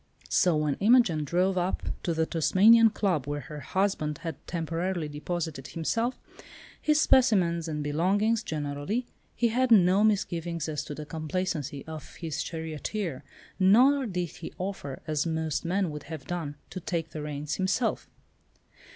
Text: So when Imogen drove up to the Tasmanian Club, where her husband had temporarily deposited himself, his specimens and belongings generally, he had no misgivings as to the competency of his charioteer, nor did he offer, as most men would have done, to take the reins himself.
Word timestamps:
So 0.29 0.55
when 0.55 0.77
Imogen 0.79 1.23
drove 1.23 1.59
up 1.59 1.83
to 2.01 2.15
the 2.15 2.25
Tasmanian 2.25 2.89
Club, 2.89 3.27
where 3.27 3.41
her 3.41 3.59
husband 3.59 4.17
had 4.23 4.35
temporarily 4.47 5.07
deposited 5.07 5.67
himself, 5.67 6.19
his 6.81 6.99
specimens 6.99 7.67
and 7.67 7.83
belongings 7.83 8.41
generally, 8.41 9.05
he 9.35 9.49
had 9.49 9.69
no 9.69 10.03
misgivings 10.03 10.67
as 10.67 10.83
to 10.85 10.95
the 10.95 11.05
competency 11.05 11.85
of 11.85 12.15
his 12.15 12.41
charioteer, 12.41 13.23
nor 13.59 14.07
did 14.07 14.29
he 14.37 14.51
offer, 14.57 15.03
as 15.05 15.27
most 15.27 15.65
men 15.65 15.91
would 15.91 16.05
have 16.09 16.25
done, 16.25 16.55
to 16.71 16.79
take 16.79 17.11
the 17.11 17.21
reins 17.21 17.57
himself. 17.57 18.09